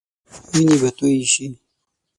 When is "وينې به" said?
0.51-0.89